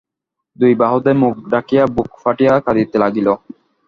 দুই 0.57 0.73
বাহুতে 0.75 1.11
মুখ 1.21 1.35
ঢাকিয়া 1.51 1.83
বুক 1.95 2.09
ফাটিয়া 2.21 2.53
কাঁদিতে 2.65 2.97
লাগিল। 3.03 3.27